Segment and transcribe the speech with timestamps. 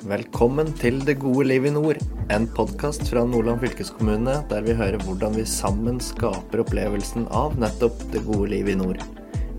[0.00, 1.98] Velkommen til Det gode liv i nord,
[2.32, 8.06] en podkast fra Nordland fylkeskommune der vi hører hvordan vi sammen skaper opplevelsen av nettopp
[8.14, 9.02] det gode liv i nord.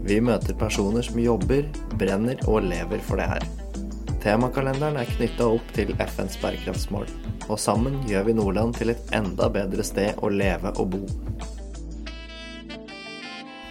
[0.01, 3.45] Vi møter personer som jobber, brenner og lever for det her.
[4.23, 7.05] Temakalenderen er knytta opp til FNs bærekraftsmål,
[7.45, 11.03] og sammen gjør vi Nordland til et enda bedre sted å leve og bo.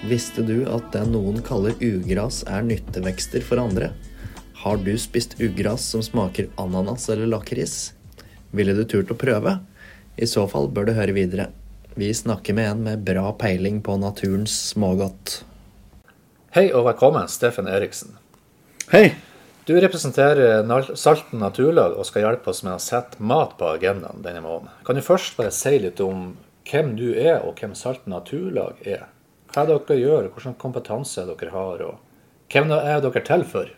[0.07, 3.91] Visste du at det noen kaller ugras er nyttevekster for andre?
[4.61, 7.95] Har du spist ugras som smaker ananas eller lakris?
[8.51, 9.55] Ville du turt å prøve?
[10.21, 11.47] I så fall bør du høre videre.
[11.97, 15.39] Vi snakker med en med bra peiling på naturens smågodt.
[16.53, 18.19] Hei og velkommen, Steffen Eriksen.
[18.93, 19.15] Hei.
[19.65, 24.45] Du representerer Salten naturlag og skal hjelpe oss med å sette mat på agendaen denne
[24.45, 24.77] måneden.
[24.85, 26.35] Kan du først bare si litt om
[26.69, 29.09] hvem du er, og hvem Salten naturlag er?
[29.57, 33.77] Hva dere gjør, hvilken kompetanse dere har, og hvem er dere til for?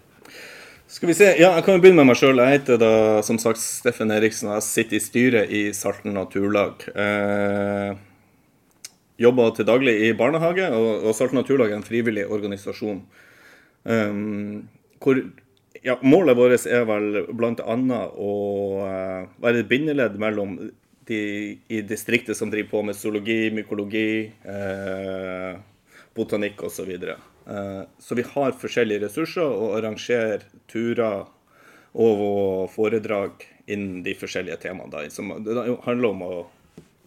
[0.93, 2.37] Skal vi se, ja, Jeg kan jo begynne med meg sjøl.
[2.37, 6.85] Jeg heter da som sagt Steffen Eriksen og jeg sitter i styret i Salten naturlag.
[6.93, 7.95] Eh,
[9.25, 13.01] jobber til daglig i barnehage, og, og Salten naturlag er en frivillig organisasjon.
[13.89, 14.69] Um,
[15.01, 15.23] hvor
[15.81, 17.79] ja, Målet vårt er vel bl.a.
[18.13, 18.37] å
[18.85, 20.59] uh, være et bindeledd mellom
[21.09, 21.23] de
[21.73, 25.57] i distriktet som driver på med zoologi, mykologi, eh,
[26.15, 26.87] botanikk osv.
[26.89, 27.17] videre.
[27.99, 31.25] så vi har forskjellige ressurser og arrangerer turer
[31.93, 35.09] og foredrag innen de forskjellige temaene.
[35.11, 36.35] Som handler om å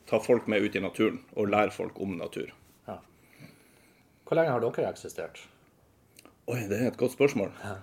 [0.09, 2.52] ta folk med ut i naturen og lære folk om natur.
[2.88, 3.00] Ja.
[4.26, 5.42] Hvor lenge har dere eksistert?
[6.45, 7.50] Oi, Det er et godt spørsmål.
[7.64, 7.80] Ja.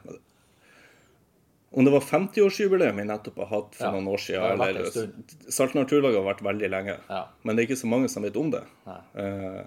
[1.72, 4.60] Om det var 50-årsjubileum vi nettopp har hatt for ja, noen år siden.
[4.60, 7.22] eller Salt Naturlag har vært veldig lenge, ja.
[7.42, 8.60] men det er ikke så mange som vet om det.
[8.84, 9.64] Uh,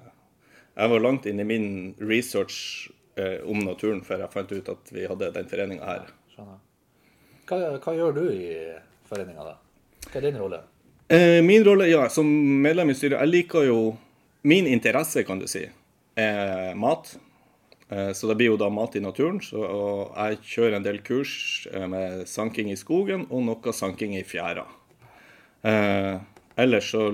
[0.76, 1.68] jeg var langt inn i min
[2.04, 6.10] research eh, om naturen før jeg fant ut at vi hadde den foreninga her.
[6.36, 8.50] Hva, hva, gjør du i
[9.08, 9.56] foreninga, da?
[10.10, 10.62] Hva er din rolle?
[11.08, 12.28] Eh, min rolle, ja, som
[12.64, 13.80] medlem i styret Jeg liker jo
[14.46, 15.64] Min interesse, kan du si,
[16.22, 17.16] er mat.
[17.90, 19.40] Eh, så det blir jo da mat i naturen.
[19.42, 24.14] Så, og jeg kjører en del kurs eh, med sanking i skogen og noe sanking
[24.18, 24.66] i fjæra.
[25.66, 26.14] Eh,
[26.62, 27.08] ellers så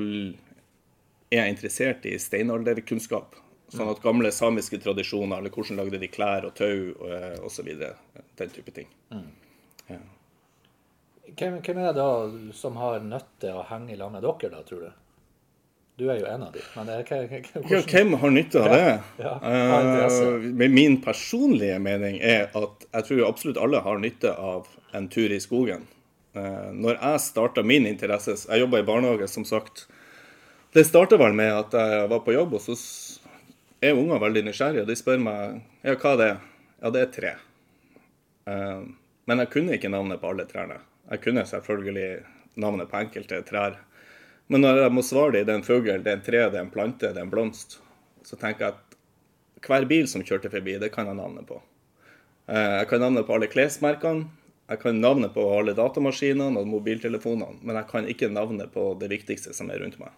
[1.31, 3.39] er jeg interessert i steinalderkunnskap.
[3.71, 7.69] Sånn at gamle samiske tradisjoner, eller hvordan lagde de klær og tau og osv.
[8.39, 8.89] Den type ting.
[9.13, 9.29] Mm.
[9.87, 10.01] Ja.
[11.31, 12.09] Hvem, hvem, er det da
[12.57, 14.89] som har nytte av å henge i lag med dere, da, tror du?
[16.01, 16.65] Du er jo en av dem.
[16.75, 17.47] Men hvordan...
[17.69, 18.83] ja, hvem har nytte av det?
[19.21, 24.67] Ja, ja, uh, min personlige mening er at jeg tror absolutt alle har nytte av
[24.97, 25.85] en tur i skogen.
[26.35, 29.85] Uh, når jeg starta min interesse Jeg jobba i barnehage, som sagt.
[30.73, 32.77] Det starta vel med at jeg var på jobb, og så
[33.89, 34.87] er unger veldig nysgjerrige.
[34.87, 36.41] De spør meg ja, hva det er.
[36.81, 37.31] Ja, det er tre.
[38.49, 38.83] Uh,
[39.29, 40.79] men jeg kunne ikke navnet på alle trærne.
[41.11, 42.09] Jeg kunne selvfølgelig
[42.61, 43.79] navnet på enkelte trær.
[44.51, 46.59] Men når jeg må svare det, det er en fugl, det er en tre, det
[46.59, 47.77] er en plante, det er en blomst,
[48.27, 51.59] så tenker jeg at hver bil som kjørte forbi, det kan jeg navnet på.
[52.49, 54.27] Eh, jeg kan navnet på alle klesmerkene.
[54.71, 59.09] Jeg kan navnet på alle datamaskinene og mobiltelefonene, men jeg kan ikke navnet på det
[59.11, 60.13] viktigste som er rundt meg.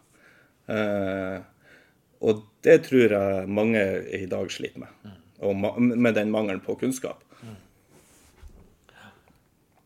[2.24, 3.84] Og det tror jeg mange
[4.16, 5.12] i dag sliter med,
[5.44, 7.24] og med den mangelen på kunnskap.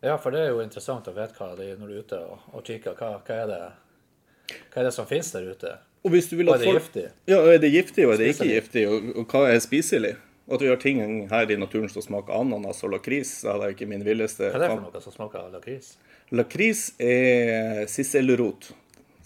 [0.05, 2.19] Ja, for det er jo interessant å vite hva det er når du er ute
[2.21, 2.93] og, og kikker.
[2.99, 3.61] Hva, hva er det
[4.47, 5.73] hva er det som finnes der ute?
[6.05, 6.79] Og, hvis du vil og er det folk...
[6.79, 7.05] giftig?
[7.27, 8.83] Ja, er det giftig, og er det ikke giftig?
[8.87, 10.13] Og, og hva er spiselig?
[10.47, 13.75] Og at vi har ting her i naturen som smaker ananas og lakris, det jeg
[13.75, 15.95] ikke min villeste Hva er det for noe som smaker lakris?
[16.31, 18.69] Lakris er sisselrot.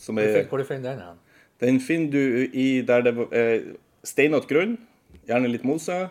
[0.10, 0.40] Er...
[0.50, 1.21] Hvor finner du den hen?
[1.62, 3.68] Den finner du i der det er
[4.08, 4.80] steinete grunn,
[5.30, 6.08] gjerne litt mose.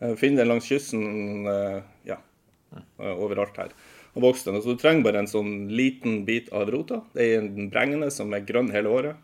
[0.00, 2.18] Eh, finner den langs kysten, eh, ja,
[2.98, 3.74] overalt her
[4.14, 4.62] og vokser den.
[4.62, 7.02] Så du trenger bare en sånn liten bit av rota.
[7.14, 9.22] Det er en brengende som er grønn hele året.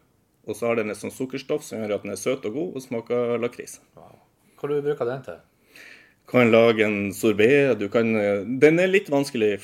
[0.49, 2.79] Og så har den et sånn sukkerstoff som gjør at den er søt og god
[2.79, 3.79] og smaker lakris.
[3.95, 4.17] Wow.
[4.59, 5.39] Hva du bruker den til?
[6.25, 7.51] Du kan lage en sorbé.
[7.79, 8.11] Du kan,
[8.63, 9.61] den er litt vanskelig,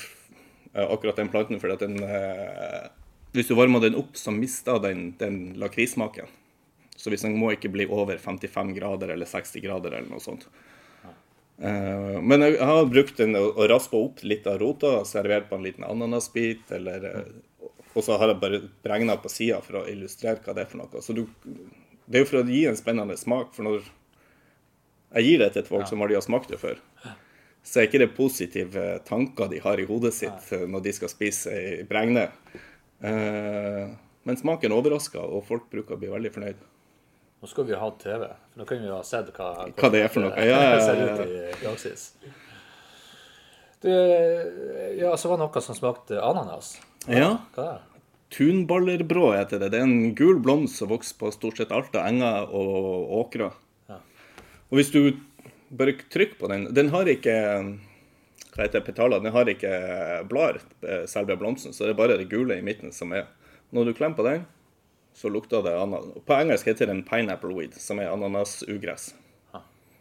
[0.74, 2.86] eh, akkurat den planten, fordi at den eh,
[3.36, 6.30] Hvis du varmer den opp, så mister den, den lakrissmaken.
[6.96, 10.46] Så hvis den må ikke bli over 55 grader eller 60 grader eller noe sånt.
[11.56, 15.56] Uh, men jeg har brukt den og, og raspa opp litt av rota, servert på
[15.56, 19.86] en liten ananasbit, eller uh, Og så har jeg bare bregna på sida for å
[19.88, 21.00] illustrere hva det er for noe.
[21.00, 21.22] Så du,
[22.04, 23.54] det er jo for å gi en spennende smak.
[23.56, 23.86] For når
[25.16, 26.76] jeg gir det til folk som aldri har smakt det før,
[27.64, 31.54] så er ikke det positive tanker de har i hodet sitt når de skal spise
[31.88, 32.28] bregne.
[33.04, 33.92] Uh,
[34.26, 36.64] men smaken overrasker, og folk bruker å bli veldig fornøyd.
[37.36, 39.66] Nå skulle vi jo hatt TV, for nå kunne vi jo ha sett hva, hva,
[39.76, 40.32] hva det er for noe.
[40.50, 42.08] Ja, ja, ser ut i praksis.
[43.84, 43.92] Du,
[44.96, 46.72] ja, så var det noe som smakte ananas.
[47.04, 47.28] Hva, ja.
[47.54, 48.02] Hva er det?
[48.34, 49.70] Tunballerbrå heter det.
[49.70, 53.54] Det er en gul blomst som vokser på stort sett alt av enger og åkrer.
[53.92, 54.00] Ja.
[54.72, 55.00] Og hvis du
[55.70, 57.36] bare trykker på den Den har ikke
[58.56, 59.72] hva heter petaler, den har ikke
[60.30, 60.62] blader,
[61.10, 63.28] selve blomsten, så det er bare det gule i midten som er.
[63.74, 64.46] Når du klemmer på den,
[65.16, 66.12] så lukter det ananas.
[66.24, 69.12] På engelsk heter den pineapple weed, som er ananasugress.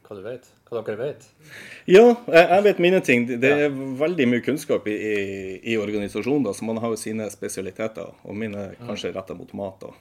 [0.06, 0.50] Hva du vet?
[0.70, 1.24] Hva dere vet?
[1.90, 3.24] Ja, jeg, vet mine ting.
[3.42, 5.16] Det er veldig mye kunnskap i, i,
[5.74, 8.12] i organisasjonen, så man har jo sine spesialiteter.
[8.22, 9.82] Og mine kanskje retta mot mat.
[9.82, 9.94] da.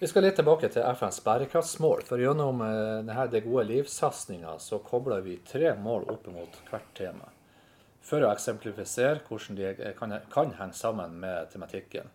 [0.00, 2.06] Vi skal litt tilbake til FNs bærekraftsmål.
[2.08, 4.54] For gjennom eh, denne Det gode liv-satsinga
[4.86, 7.26] kobler vi tre mål opp mot hvert tema.
[8.00, 12.08] For å eksemplifisere hvordan de kan, kan henge sammen med tematikken.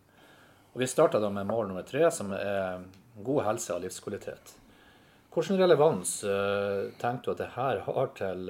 [0.74, 2.82] Og Vi starta med mål nummer tre, som er
[3.22, 4.56] god helse og livskvalitet.
[5.36, 8.50] Hvilken relevans uh, tenker du at det her har til,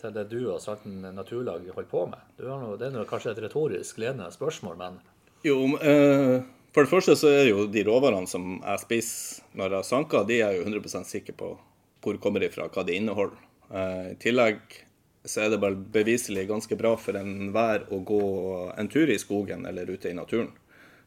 [0.00, 2.34] til det du og Salten Naturlag holder på med?
[2.34, 5.00] Det er kanskje et retorisk ledende spørsmål, men
[5.44, 6.42] Jo, uh,
[6.74, 10.40] for det første så er jo de råvarene som jeg spiser når jeg sanker, de
[10.40, 11.54] er jeg jo 100 sikker på
[12.04, 13.38] hvor kommer de fra, hva de inneholder.
[13.74, 14.60] I tillegg
[15.24, 18.20] så er det bare beviselig ganske bra for enhver å gå
[18.76, 20.50] en tur i skogen eller ute i naturen.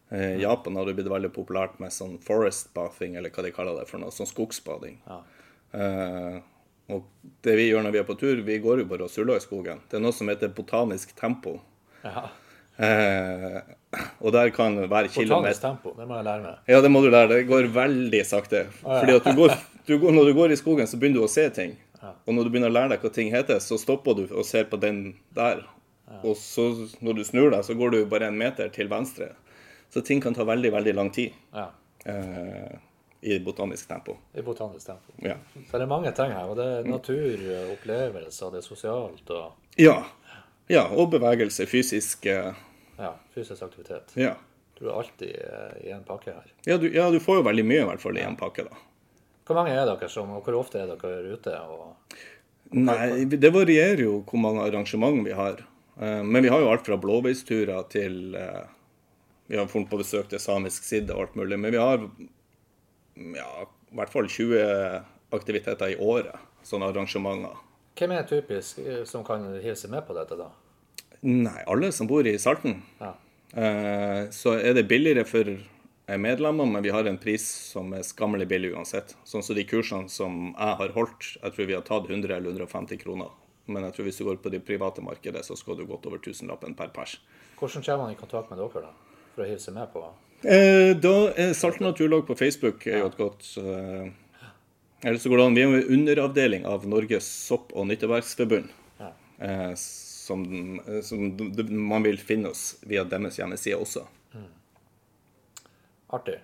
[0.10, 3.78] Eh, Japan har det blitt veldig populært med sånn forest bathing, eller hva de kaller
[3.78, 5.02] det for noe, sånn skogsbading.
[5.06, 5.19] Ja.
[5.78, 6.38] Eh,
[6.96, 7.08] og
[7.44, 9.44] det vi gjør når vi er på tur, vi går jo bare og suller i
[9.44, 9.84] skogen.
[9.92, 11.58] Det er noe som heter botanisk tempo.
[12.06, 12.30] Ja.
[12.78, 13.60] Eh,
[14.19, 16.56] og der kan være kilometer tempo, det må jeg lære meg.
[16.68, 17.30] Ja, det må du lære.
[17.31, 18.66] Det går veldig sakte.
[18.84, 19.00] Ah, ja.
[19.00, 19.54] Fordi at du går,
[19.88, 21.78] du går, Når du går i skogen, så begynner du å se ting.
[22.01, 22.12] Ja.
[22.28, 24.68] Og når du begynner å lære deg hva ting heter, så stopper du og ser
[24.69, 25.63] på den der.
[26.24, 26.69] Og så
[27.04, 29.31] når du snur deg, så går du bare en meter til venstre.
[29.94, 31.36] Så ting kan ta veldig, veldig lang tid.
[31.56, 31.69] Ja.
[32.06, 32.75] Eh,
[33.22, 34.18] I botanisk tempo.
[34.36, 35.16] I botanisk tempo.
[35.24, 35.36] Ja.
[35.56, 36.51] Så det er mange ting her.
[36.51, 37.44] Og det er natur,
[37.74, 40.01] opplevelser, det er sosialt og Ja.
[40.68, 41.68] ja og bevegelse.
[41.68, 42.54] Fysisk eh...
[42.98, 43.14] Ja.
[43.36, 44.14] Fysisk aktivitet.
[44.20, 44.36] Ja.
[44.78, 45.34] Du er alltid
[45.84, 46.52] i en pakke her.
[46.70, 48.84] Ja du, ja, du får jo veldig mye i hvert fall i en pakke, da.
[49.48, 51.54] Hvor mange er dere som, og hvor ofte er dere ute?
[51.72, 52.18] Og...
[52.76, 55.64] Nei, det varierer jo hvor mange arrangement vi har.
[56.00, 58.66] Eh, men vi har jo alt fra blåveisturer til eh,
[59.48, 61.60] vi har funnet på besøk til samisk side og alt mulig.
[61.60, 64.60] Men vi har ja, i hvert fall 20
[65.38, 66.36] aktiviteter i året,
[66.68, 67.56] sånne arrangementer.
[67.98, 70.52] Hvem er typisk eh, som kan hive seg med på dette, da?
[71.28, 72.82] Nei, alle som bor i Salten.
[73.02, 73.14] Ja.
[73.52, 75.50] Eh, så er det billigere for
[76.16, 77.44] medlemmer, men vi har en pris
[77.74, 79.12] som er skammelig billig uansett.
[79.28, 82.56] Sånn som de kursene som jeg har holdt, jeg tror vi har tatt 100 eller
[82.56, 83.34] 150 kroner.
[83.68, 86.22] Men jeg tror hvis du går på det private markedet, så skal du godt over
[86.24, 87.18] tusenlappen per pers.
[87.60, 88.94] Hvordan kommer man i kontakt med dere, da?
[89.36, 90.06] for å hive seg med på?
[90.48, 94.12] Eh, da er Salten naturlag på Facebook er jo et godt eh,
[95.02, 95.58] Eller så går det an.
[95.58, 98.70] Vi er jo underavdeling av Norges sopp- og nytteverksforbund.
[99.02, 99.12] Ja.
[99.44, 99.74] Eh,
[100.28, 100.44] som,
[101.04, 101.24] som,
[101.88, 104.04] man vil finne oss via deres hjemmeside også.
[104.36, 104.52] Mm.
[106.18, 106.38] Artig.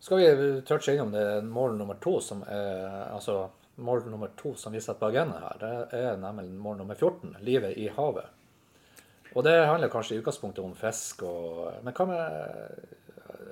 [0.00, 3.46] Skal vi touche innom det mål nummer to, som er altså
[3.76, 5.56] mål nummer to som vi setter på agendaen her.
[5.60, 8.32] Det er nemlig mål nummer 14, livet i havet.
[9.36, 12.22] Og det handler kanskje i utgangspunktet om fisk og Men hva med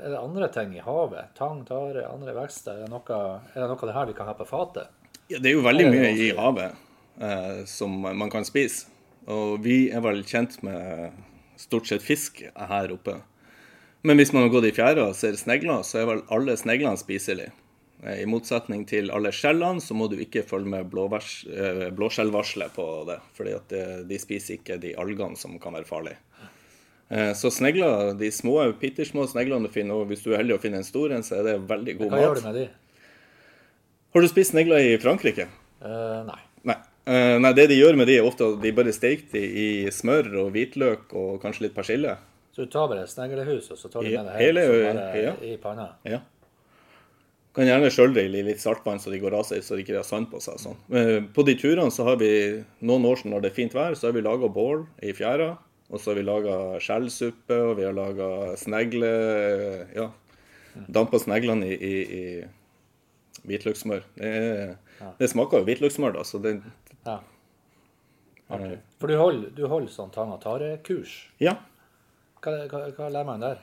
[0.04, 1.34] Er det andre ting i havet?
[1.36, 2.78] Tang, tare, andre vekster?
[2.78, 3.20] Er det noe,
[3.52, 4.88] er det, noe av det her vi kan ha på fatet?
[5.28, 6.74] Ja, det er jo veldig mye i havet
[7.20, 8.93] eh, som man kan spise.
[9.30, 11.14] Og vi er vel kjent med
[11.60, 13.20] stort sett fisk her oppe.
[14.04, 17.00] Men hvis man har gått i fjæra og ser snegler, så er vel alle sneglene
[17.00, 17.54] spiselige.
[18.04, 22.88] Eh, I motsetning til alle skjellene, så må du ikke følge med eh, blåskjellvarselet på
[23.08, 23.20] det.
[23.38, 23.74] fordi at
[24.08, 26.20] de spiser ikke de algene som kan være farlige.
[27.08, 30.56] Eh, så snegler, de små, pittersmå små sneglene du finner, og hvis du er heldig
[30.56, 32.16] å finne en stor en, så er det veldig god mat.
[32.16, 32.64] Hva gjør du med de?
[34.14, 35.48] Har du spist snegler i Frankrike?
[35.82, 36.40] Uh, nei.
[37.04, 37.52] Uh, nei.
[37.56, 40.54] Det de gjør med de, er ofte at de bare steker de i smør og
[40.54, 42.16] hvitløk og kanskje litt persille.
[42.54, 45.34] Så du tar bare sneglehus, og så tar du med det hele, hele ja.
[45.42, 45.90] i panna?
[46.06, 46.22] Ja.
[47.54, 49.98] Kan gjerne skjølle det i litt saltvann så de går av seg, så de ikke
[49.98, 50.58] har sand på seg.
[50.62, 50.78] Sånn.
[51.34, 52.30] På de turene så har vi
[52.82, 55.52] noen år når det er fint vær, så har vi laga bål i fjæra.
[55.92, 59.10] Og så har vi laga skjellsuppe, og vi har laga snegle...
[59.94, 60.08] Ja,
[60.90, 62.24] dampa sneglene i, i, i
[63.48, 64.02] hvitløkssmør.
[64.16, 64.32] Det,
[65.00, 65.12] ja.
[65.18, 66.56] det, smaker jo hvitløkssmør, da, så det
[67.04, 67.20] ja.
[68.52, 68.78] Artig.
[69.00, 71.14] For du holder, du holder sånn tang og tare-kurs?
[71.42, 71.56] Ja.
[72.44, 73.62] Hva, hva, hva lærer man der?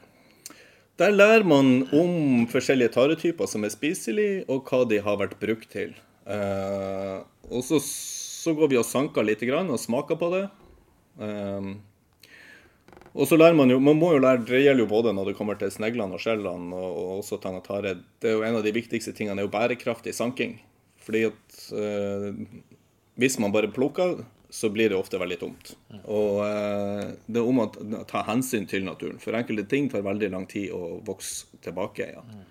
[1.02, 5.70] Der lærer man om forskjellige taretyper som er spiselige, og hva de har vært brukt
[5.74, 5.94] til.
[6.30, 7.18] Eh,
[7.50, 10.44] og så, så, går vi og sanker litt og smaker på det.
[11.18, 11.82] Um,
[13.13, 15.38] og så lærer man jo, man må jo lære, Det gjelder jo både når det
[15.38, 17.98] kommer til sneglene og skjellene, og, og, også tang og tare.
[18.22, 20.60] Det er jo En av de viktigste tingene er jo bærekraftig sanking.
[21.01, 22.30] Fordi at eh,
[23.20, 25.74] hvis man bare plukker, så blir det ofte veldig tomt.
[26.12, 27.68] Og eh, det er om å
[28.08, 29.20] ta hensyn til naturen.
[29.20, 32.41] For enkelte ting tar veldig lang tid å vokse tilbake igjen.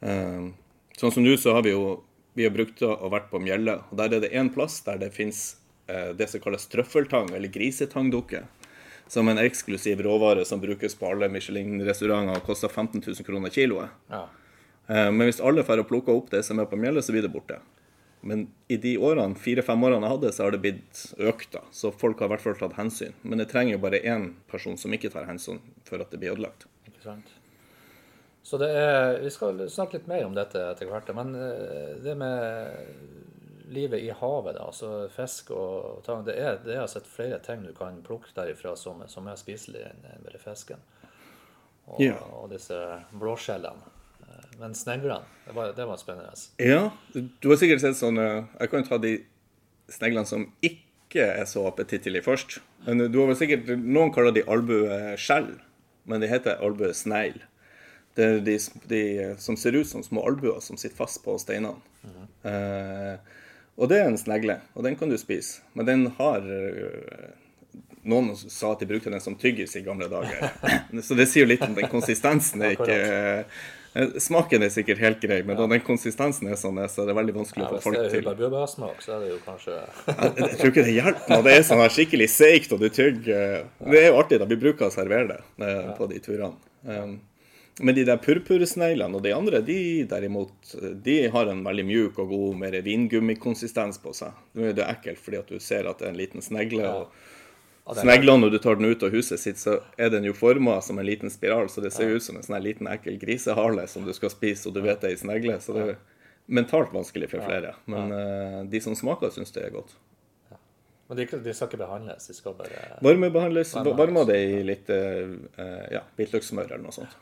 [0.00, 0.50] Eh,
[0.96, 2.02] sånn som nå så har vi jo
[2.36, 3.78] vi har brukt og vært på Mjelle.
[3.88, 5.56] og Der er det én plass der det fins
[5.88, 8.42] eh, det som kalles trøffeltang, eller grisetangdukke.
[9.08, 13.94] Som en eksklusiv råvare som brukes på alle Michelin-restauranter og koster 15 000 kroner kiloet.
[14.10, 14.24] Ja.
[14.88, 17.32] Eh, men hvis alle får plukke opp det som er på Mjellet, så blir det
[17.34, 17.60] borte.
[18.26, 21.52] Men i de årene, fire-fem årene jeg hadde, så har det blitt økt.
[21.52, 21.62] da.
[21.70, 23.14] Så folk har i hvert fall tatt hensyn.
[23.22, 26.34] Men det trenger jo bare én person som ikke tar hensyn for at det blir
[26.34, 26.66] ødelagt.
[28.46, 31.12] Så det er, Vi skal snakke litt mer om dette etter hvert.
[31.14, 33.25] Men eh, det med
[33.68, 37.64] livet i havet, da, altså fisk og tang, det er, det er altså flere ting
[37.66, 40.82] du kan plukke derifra som, som er spiselige enn bare fisken.
[41.86, 42.16] Og, ja.
[42.34, 42.78] og disse
[43.14, 43.92] blåskjellene.
[44.58, 46.32] Men sneglene, det var, det var spennende.
[46.62, 48.24] Ja, du har sikkert sett sånne
[48.56, 49.12] Jeg kan jo ta de
[49.92, 52.58] sneglene som ikke er så appetittlige først.
[52.86, 55.52] Men du har vel sikkert, Noen kaller de albueskjell,
[56.08, 57.38] men de heter albuesnegl.
[58.16, 58.56] Det er de,
[58.88, 59.02] de,
[59.42, 61.76] som ser ut som små albuer som sitter fast på steinene.
[62.02, 62.26] Mm -hmm.
[62.50, 63.18] eh,
[63.76, 65.62] og det er en snegle, og den kan du spise.
[65.76, 67.34] Men den har eh,
[68.06, 70.52] Noen sa at de brukte den som tyggis i gamle dager.
[71.06, 72.62] Så det sier jo litt om den konsistensen.
[72.62, 72.98] er ikke
[73.96, 77.14] Eh, smaken er sikkert helt grei, men da den konsistensen er sånn, så er det
[77.16, 78.10] veldig vanskelig å få folk til.
[78.10, 81.46] Hvis det er bjørnebærsmak, så er det jo kanskje jeg, tror ikke det hjelper når
[81.46, 83.64] det er sånn her skikkelig seigt og du tygger.
[83.80, 84.50] Det er jo artig, da.
[84.50, 87.06] Vi bruker å servere det eh, på de turene.
[87.80, 89.78] Men de der purpursneglene og de andre, de
[90.08, 90.52] derimot,
[91.04, 94.38] de har en veldig mjuk og god, mer vingummikonsistens på seg.
[94.56, 96.88] Nå er det ekkelt fordi at du ser at det er en liten snegle.
[96.88, 100.80] og Sneglene, når du tar den ut av huset sitt, så er den jo forma
[100.82, 104.08] som en liten spiral, så det ser ut som en sånn liten ekkel grisehale som
[104.08, 105.60] du skal spise, og du vet det er ei snegle.
[105.62, 106.00] Så det er
[106.58, 107.76] mentalt vanskelig for flere.
[107.92, 109.94] Men uh, de som smaker, syns det er godt.
[111.06, 112.26] Men de, de, skal ikke behandles?
[112.26, 113.76] De skal bare Varmebehandles.
[113.86, 115.36] Varme det i litt uh,
[115.92, 117.14] ja, hvitløkssmør eller noe sånt.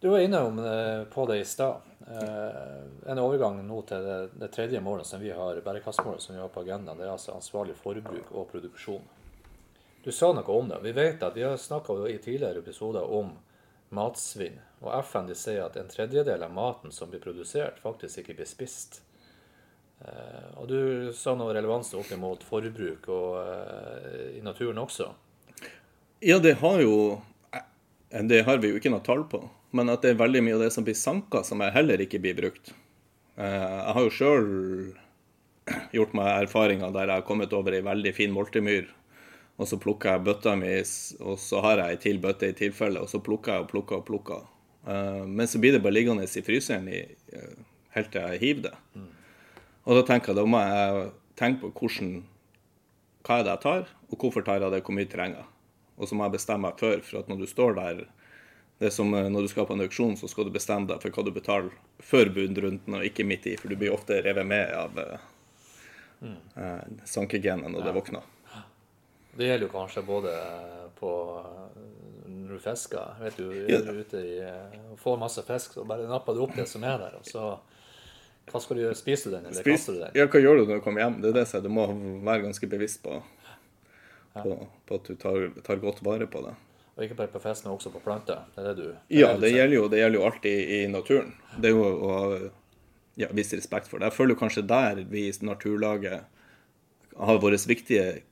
[0.00, 1.80] Du var innom uh, på det i stad.
[2.06, 6.40] Uh, en overgang nå til det, det, tredje målet som vi har, bærekraftsmålet som vi
[6.40, 9.02] har på agendaen, det er altså ansvarlig forbruk og produksjon.
[10.04, 10.78] Du sa noe om det.
[10.84, 13.32] Vi vet at vi har snakka i tidligere episoder om
[13.88, 14.60] matsvinn.
[14.84, 18.48] Og FN de sier at en tredjedel av maten som blir produsert, faktisk ikke blir
[18.48, 19.00] spist.
[20.04, 25.08] Eh, og du sa noe relevans opp mot forbruk og eh, i naturen også.
[26.22, 27.18] Ja, det har jo
[27.52, 29.40] eh, Det har vi jo ikke noe tall på.
[29.76, 32.36] Men at det er veldig mye av det som blir sanka, som heller ikke blir
[32.38, 32.72] brukt.
[33.36, 34.46] Jeg har jo sjøl
[35.96, 38.86] gjort meg erfaringer der jeg har kommet over ei veldig fin moltemyr
[39.56, 40.68] og så plukker jeg bøtta mi,
[41.24, 44.00] og så har jeg ei til bøtte i tilfelle, og så plukker jeg og plukker
[44.02, 44.42] og plukker.
[44.86, 47.62] Uh, men så blir det bare liggende i fryseren uh,
[47.96, 48.74] helt til jeg hiver det.
[49.86, 51.08] Og da tenker jeg da må jeg
[51.40, 52.12] tenke på hvordan,
[53.24, 55.50] hva er det jeg tar, og hvorfor tar jeg det, hvor mye trenger jeg.
[55.96, 58.04] Og så må jeg bestemme meg før, for at når du står der
[58.78, 61.02] det er som uh, når du skal på en auksjon, så skal du bestemme deg
[61.02, 61.70] for hva du betaler
[62.04, 64.98] før budrunden, og ikke midt i, for du blir ofte revet med av
[66.20, 67.00] mm.
[67.08, 67.86] sankegenet når ja.
[67.86, 68.32] det våkner.
[69.36, 70.34] Det gjelder jo kanskje både
[70.96, 71.10] på
[72.26, 73.16] når du fisker.
[73.20, 74.36] Vet du, er du ute i,
[74.92, 77.18] og får masse fisk, så bare napper du opp det som er der.
[77.18, 77.56] og så
[78.46, 78.96] hva skal du gjøre?
[78.98, 80.12] Spiser du den, eller Spis, kaster du den?
[80.14, 81.18] Ja, hva gjør du når du kommer hjem?
[81.22, 81.86] Det er det som Du må
[82.26, 83.18] være ganske bevisst på,
[84.36, 84.52] på,
[84.86, 86.54] på at du tar, tar, godt vare på det.
[86.96, 88.46] Og ikke bare på fisk, men også på planter?
[88.54, 91.34] Det er det du det Ja, det gjelder, jo, det gjelder jo alltid i naturen.
[91.60, 92.14] Det er jo å
[93.20, 94.08] ja, vise respekt for det.
[94.08, 96.24] Jeg føler kanskje der vi i naturlaget
[97.16, 97.56] har vår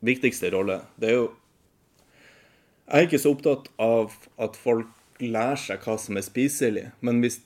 [0.04, 0.80] viktigste rolle.
[0.96, 1.32] Det er jo
[2.84, 7.22] Jeg er ikke så opptatt av at folk lærer seg hva som er spiselig, men
[7.24, 7.38] hvis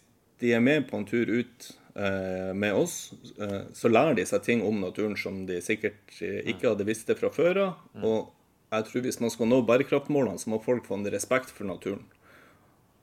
[0.43, 4.43] de er med på en tur ut eh, med oss, eh, så lærer de seg
[4.43, 7.87] ting om naturen som de sikkert ikke hadde visst det fra før av.
[8.03, 8.35] Og
[8.69, 12.05] jeg tror hvis man skal nå bærekraftmålene, så må folk få en respekt for naturen.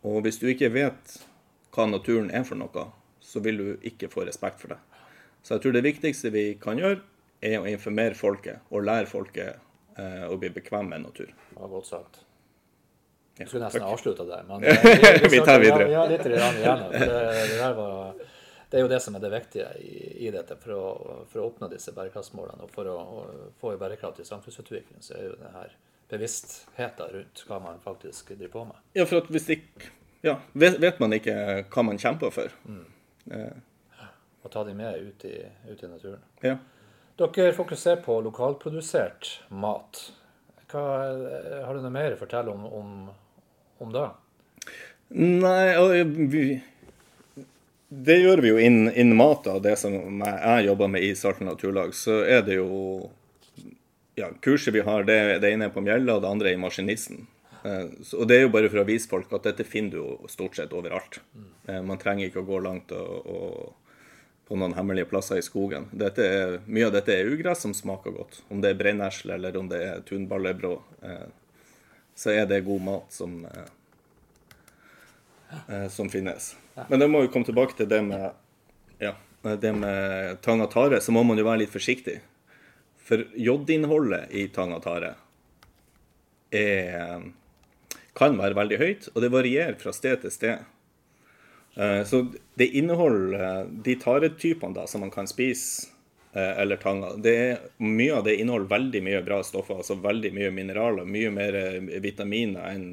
[0.05, 1.15] Og hvis du ikke vet
[1.73, 2.89] hva naturen er for noe,
[3.25, 4.79] så vil du ikke få respekt for det.
[5.45, 7.01] Så jeg tror det viktigste vi kan gjøre,
[7.45, 9.57] er å informere folket og lære folket
[9.99, 11.33] eh, å bli bekvem med natur.
[11.33, 12.21] Det var godt sagt.
[13.35, 15.89] Jeg skulle nesten avslutta der, men vi, vi, tar videre.
[15.91, 16.61] Ja, litt igjen.
[16.61, 18.13] Det, det, der var,
[18.69, 20.85] det, er jo det som er det viktige i, i dette for å,
[21.31, 22.65] for å, oppnå disse bærekraftsmålene.
[22.65, 25.75] Og for å, å få en bærekraftig samfunnsutvikling, så er jo det her
[26.09, 28.81] bevisstheten rundt hva man faktisk driver på med.
[28.97, 29.93] Ja, for at hvis ikke
[30.25, 31.35] ja, vet, vet, man ikke
[31.69, 32.53] hva man kjemper for.
[32.65, 32.85] Mm.
[33.35, 34.05] Eh.
[34.45, 35.35] Og ta de med ut i,
[35.69, 36.21] ut i naturen.
[36.45, 36.57] Ja.
[37.17, 40.01] Dere fokuserer på lokalprodusert mat.
[40.71, 40.83] Hva,
[41.65, 42.95] har du noe mer å fortelle om, om,
[43.85, 44.07] om det?
[45.15, 46.01] Nei,
[46.33, 46.43] vi,
[48.03, 49.43] det gjør vi jo innen inn mat.
[49.45, 49.93] da, Det som
[50.25, 53.11] jeg jobber med i Salten naturlag, så er det jo
[54.15, 57.25] ja, kurset vi har, det, det ene er på Mjella, det andre er i Maskinisten.
[57.63, 60.01] Eh, så, og det er jo bare for å vise folk at dette finner du
[60.01, 61.19] jo stort sett overalt.
[61.67, 64.03] Eh, man trenger ikke å gå langt og, og,
[64.45, 65.89] på noen hemmelige plasser i skogen.
[65.99, 68.43] Er, mye av dette er ugress som smaker godt.
[68.53, 71.25] Om det er brennesle eller om det er tunballebrå, eh,
[72.15, 73.71] så er det god mat som, eh,
[75.69, 76.55] eh som finnes.
[76.89, 78.31] Men da må vi komme tilbake til det med,
[78.99, 81.01] ja, det med tang og tare.
[81.01, 82.19] Så må man jo være litt forsiktig.
[83.05, 85.13] For jodinnholdet i tang og tare
[86.55, 87.27] er,
[88.17, 90.63] kan være veldig høyt, og det varierer fra sted til sted.
[91.75, 92.23] Eh, så
[92.55, 95.94] det inneholder de taretypene som man kan spise, eh,
[96.35, 97.13] eller tanga.
[97.15, 97.35] Det
[97.77, 101.07] mye av det inneholder veldig mye bra stoffer, altså veldig mye mineraler.
[101.07, 102.87] Mye mer eh, vitaminer enn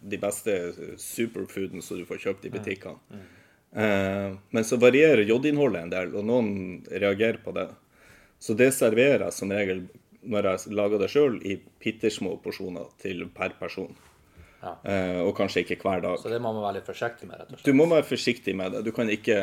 [0.00, 0.58] de beste
[1.00, 3.24] superfoodene som du får kjøpt i butikkene.
[3.74, 6.50] Men så varierer jodinnholdet en del, og noen
[6.92, 7.66] reagerer på det.
[8.38, 9.80] Så det serverer jeg som regel
[10.30, 13.92] når jeg lager det sjøl, i bitte små porsjoner til per person.
[14.64, 14.74] Ja.
[14.88, 16.16] Eh, og kanskje ikke hver dag.
[16.20, 17.40] Så det må man være litt forsiktig med?
[17.40, 17.66] rett og slett?
[17.68, 18.84] Du må være forsiktig med det.
[18.86, 19.40] Du kan ikke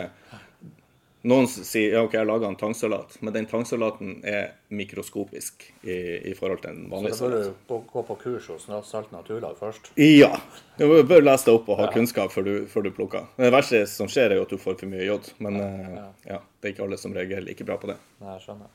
[1.21, 5.97] Noen sier ja, OK, jeg lager en tangsalat, men den tangsalaten er mikroskopisk i,
[6.31, 7.19] i forhold til en vanlig salat.
[7.19, 9.91] Så da bør du gå på kurs hos Salt Naturlag først?
[10.01, 10.31] Ja.
[10.79, 11.93] Du bør lese deg opp og ha ja.
[11.93, 13.29] kunnskap før du, før du, plukker.
[13.37, 15.29] Det verste som skjer, er jo at du får for mye jod.
[15.45, 15.67] Men ja.
[15.67, 16.39] Eh, ja.
[16.57, 17.99] det er ikke alle som reagerer like bra på det.
[18.23, 18.73] Nei, jeg skjønner.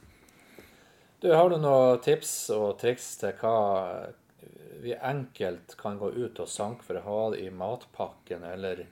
[1.25, 3.57] Du, Har du noen tips og triks til hva
[4.87, 8.85] vi enkelt kan gå ut og sanke for å ha i matpakken, eller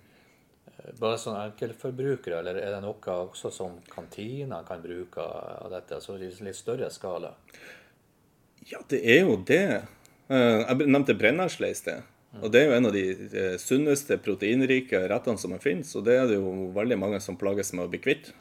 [1.00, 6.18] bare sånn enkeltforbrukere, eller er det noe også som kantina kan bruke av dette, altså
[6.18, 7.34] i litt større skala?
[8.68, 9.64] Ja, det er jo det.
[10.28, 12.04] Eh, jeg nevnte brennesle i sted.
[12.42, 16.16] Og Det er jo en av de eh, sunneste, proteinrike rettene som finnes, og det
[16.18, 18.32] er det jo veldig mange som plages med å bli kvitt.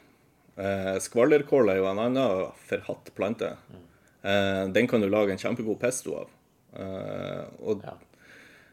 [0.58, 3.52] Eh, skvallerkål er jo en annen forhatt plante.
[4.24, 6.32] Eh, den kan du lage en kjempegod pesto av.
[7.62, 7.84] Og,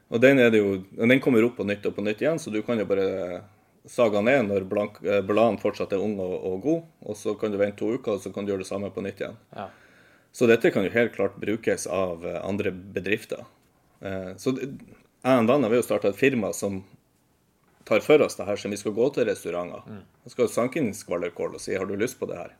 [0.09, 2.81] og den, jo, den, kommer opp på nytt og på nytt igjen, så du kan
[2.81, 3.43] jo bare
[3.89, 6.83] sage er når blank, eh, bladene fortsatt er unge og, og gode.
[7.05, 9.03] Og så kan du vente to uker, og så kan du gjøre det samme på
[9.05, 9.37] nytt igjen.
[9.55, 9.69] Ja.
[10.31, 13.45] Så dette kan jo helt klart brukes av eh, andre bedrifter.
[13.99, 16.81] Eh, så jeg og Dan har jo starta et firma som
[17.85, 19.83] tar for oss det her, som vi skal gå til restauranter.
[19.85, 20.03] Mm.
[20.25, 22.55] Vi skal sanke inn skvallerkål og si har du lyst på det her.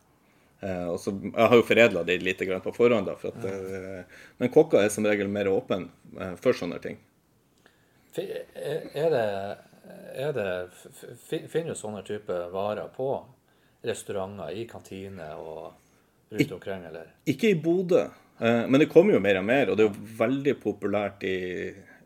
[0.61, 4.03] Eh, og så, jeg har jo foredla det litt på forhånd, da, for at, ja.
[4.37, 5.87] men kokker er som regel mer åpne
[6.19, 6.99] eh, for sånne ting.
[8.17, 9.25] Er det,
[10.13, 10.47] er det,
[11.49, 13.11] finner du sånne type varer på
[13.81, 15.71] restauranter, i kantiner og
[16.31, 17.13] rundt omkring, eller?
[17.25, 18.03] Ikke i Bodø,
[18.39, 21.37] eh, men det kommer jo mer og mer, og det er jo veldig populært i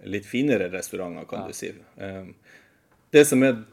[0.10, 1.48] litt finere restauranter, kan ja.
[1.52, 1.72] du si.
[1.98, 2.62] Eh,
[3.16, 3.64] det som er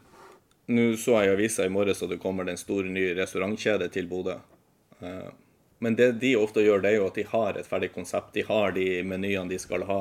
[0.71, 4.05] Nå så jeg i avisa i morges at det kommer en stor ny restaurantkjede til
[4.07, 4.37] Bodø.
[5.03, 5.31] Eh,
[5.83, 8.29] men det de ofte gjør, det er jo at de har et ferdig konsept.
[8.37, 9.97] De har de menyene de skal ha.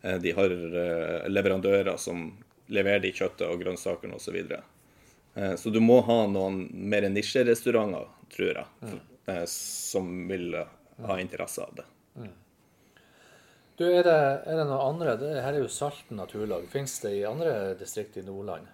[0.00, 2.30] Eh, de har eh, leverandører som
[2.68, 4.28] leverer de kjøttet og grønnsakene osv.
[4.28, 4.62] Så, videre.
[5.60, 8.98] så du må ha noen mer nisjerestauranter, tror jeg, mm.
[9.52, 10.52] som vil
[11.06, 11.86] ha interesse av det.
[12.18, 12.34] Mm.
[13.78, 14.18] Du, er det,
[14.50, 15.14] er det noe andre?
[15.20, 16.64] Det her er jo Salten naturlag.
[16.72, 18.66] Fins det i andre distrikt i Nordland?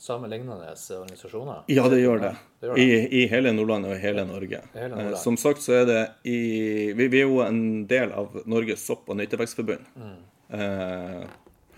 [0.00, 1.60] Samme lignende organisasjoner?
[1.70, 2.32] Ja, det gjør det.
[2.32, 2.82] Ja, det, gjør det.
[2.82, 4.62] I, I, hele Nordland og hele Norge.
[4.74, 5.18] Hele Nordland.
[5.22, 6.40] Som sagt så er det i
[6.96, 9.86] Vi, vi er jo en del av Norges sopp- og nyttevekstforbund.
[9.94, 10.18] Mm.
[10.58, 11.22] Eh,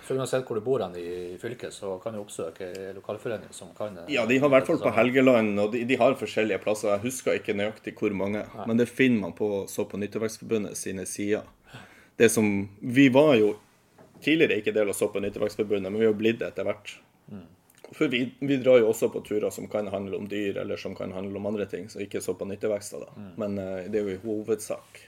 [0.03, 4.01] så uansett hvor du bor hen i fylket, så kan du oppsøke lokalforening som kan
[4.11, 6.91] Ja, de har i hvert fall på Helgeland, og de, de, har forskjellige plasser.
[6.97, 8.67] Jeg husker ikke nøyaktig hvor mange, Nei.
[8.67, 11.47] men det finner man på så på nyttevekstforbundet sine sider
[12.17, 13.55] det som Vi var jo
[14.23, 16.93] tidligere ikke del av Sopp- og nyttevekstforbundet, men vi har blitt det etter hvert.
[17.33, 17.49] Mm.
[17.93, 20.95] For vi, vi, drar jo også på turer som kan handle om dyr, eller som
[20.95, 21.89] kan handle om andre ting.
[21.91, 23.17] Så ikke sopp- og nyttevekster, da.
[23.17, 23.33] Mm.
[23.43, 25.03] Men uh, det er jo i hovedsak.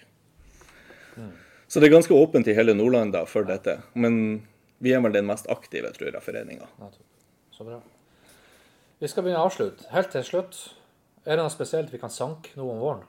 [1.15, 1.31] Mm.
[1.71, 3.79] Så det er ganske åpent i hele Nordland da, for dette.
[3.95, 4.43] Men
[4.85, 6.69] vi er vel den mest aktive, tror jeg, foreninga.
[7.55, 7.81] Så bra.
[9.01, 9.89] Vi skal begynne å avslutte.
[9.95, 10.59] Helt til slutt,
[11.25, 13.07] er det noe spesielt vi kan sanke nå om våren?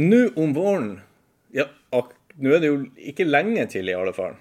[0.00, 0.94] Nå om våren?
[1.52, 2.78] Ja, nå er det jo
[3.12, 4.38] ikke lenge til, i alle fall.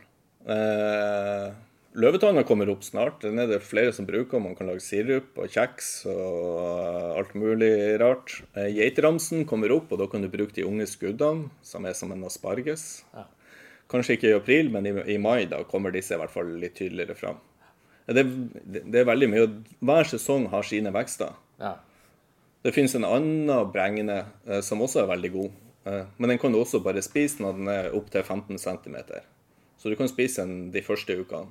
[0.48, 1.52] Eh,
[2.00, 3.20] Løvetanna kommer opp snart.
[3.26, 4.40] Den er det flere som bruker.
[4.40, 8.38] Man kan lage sirup og kjeks og alt mulig rart.
[8.56, 12.14] Eh, Geitramsen kommer opp, og da kan du bruke de unge skuddene, som er som
[12.16, 13.04] en asparges.
[13.12, 13.28] Ja.
[13.92, 16.78] Kanskje ikke i april, men i, i, mai da kommer disse i hvert fall litt
[16.80, 17.40] tydeligere fram.
[18.08, 19.48] Det, det, det er veldig mye.
[19.84, 21.36] Hver sesong har sine vekster.
[21.62, 21.76] Ja.
[22.62, 25.60] Det finnes en annen bregne eh, som også er veldig god.
[25.84, 28.98] Eh, men den kan du også bare spise når den er opptil 15 cm.
[29.78, 31.50] Så du kan spise den de første ukene.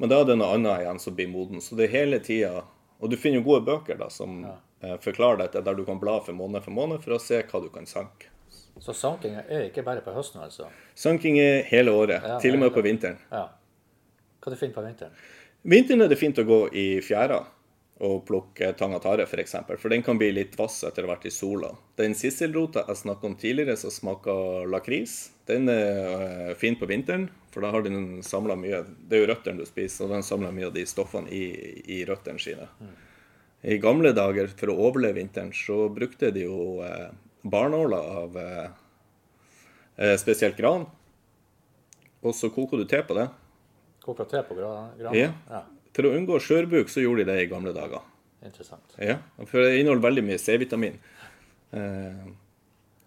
[0.00, 1.60] Men da er det noe annet igjen som blir moden.
[1.60, 2.62] Så det er hele tida
[3.00, 4.56] Og du finner jo gode bøker da, som ja.
[4.80, 7.60] Eh, forklarer dette, der du kan bla for måned for måned for å se hva
[7.60, 8.29] du kan sanke.
[8.80, 10.70] Så sanking er ikke bare på høsten, altså?
[10.96, 12.24] Sanking er hele året.
[12.24, 13.20] Ja, til og med på vinteren.
[13.30, 13.46] Ja.
[14.40, 15.16] Hva er det fint på vinteren?
[15.68, 17.42] Vinteren er det fint å gå i fjæra
[18.00, 19.34] og plukke tang og tare, f.eks.
[19.34, 21.74] For, eksempel, for den kan bli litt vass etter å ha vært i sola.
[22.00, 25.18] Den sisselrota jeg snakka om tidligere, som smaker lakris,
[25.50, 27.28] den er uh, fin på vinteren.
[27.52, 30.54] For da har den samla mye Det er jo røttene du spiser, og den samler
[30.54, 31.44] mye av de stoffene i,
[31.92, 32.70] i røttene sine.
[32.80, 32.94] Mm.
[33.74, 37.10] I gamle dager, for å overleve vinteren, så brukte de jo uh,
[37.42, 40.86] barnåler av eh, spesielt gran.
[42.20, 43.28] Og så koker du te på det.
[44.04, 44.92] Koker te på gran?
[45.00, 45.32] Ja.
[45.48, 45.64] ja.
[45.96, 48.04] For å unngå skjørbuk så gjorde de det i gamle dager.
[48.44, 48.94] Interessant.
[48.96, 50.96] Ja, For det inneholder veldig mye C-vitamin.
[51.76, 52.30] Eh,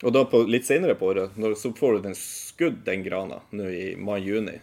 [0.04, 3.40] og da på, litt senere på året når, så får du den skudd, den grana,
[3.56, 4.60] nå i mai-juni.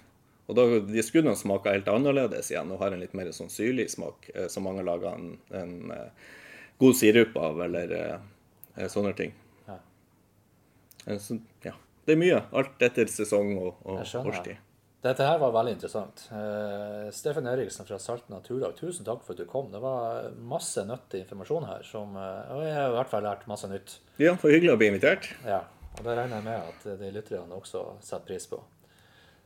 [0.51, 3.89] Og da, De skuddene smaker helt annerledes igjen og har en litt mer sånn syrlig
[3.93, 6.35] smak, eh, som mange lager en, en eh,
[6.83, 9.35] god sirup av, eller eh, sånne ting.
[11.07, 11.77] Eh, så, ja.
[12.07, 12.41] Det er mye.
[12.57, 14.59] Alt etter sesong og, og årstid.
[15.01, 16.27] Dette her var veldig interessant.
[16.29, 19.71] Uh, Steffen Eriksen fra Salten Naturlag, tusen takk for at du kom.
[19.73, 23.47] Det var masse nyttig informasjon her, som, uh, og jeg har i hvert fall lært
[23.49, 23.95] masse nytt.
[24.21, 25.31] Ja, for hyggelig å bli invitert.
[25.49, 25.63] Ja,
[25.95, 28.61] og det regner jeg med at de lytterne også setter pris på.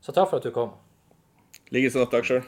[0.03, 0.75] Så takk for at du kom.
[1.75, 2.03] Likeså.
[2.11, 2.43] Takk sjøl.